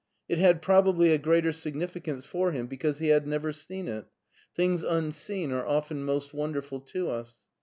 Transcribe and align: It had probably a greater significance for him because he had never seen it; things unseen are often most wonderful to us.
It 0.27 0.39
had 0.39 0.63
probably 0.63 1.13
a 1.13 1.19
greater 1.19 1.51
significance 1.53 2.25
for 2.25 2.53
him 2.53 2.65
because 2.65 2.97
he 2.97 3.09
had 3.09 3.27
never 3.27 3.53
seen 3.53 3.87
it; 3.87 4.05
things 4.55 4.81
unseen 4.81 5.51
are 5.51 5.67
often 5.67 6.03
most 6.03 6.33
wonderful 6.33 6.79
to 6.79 7.11
us. 7.11 7.43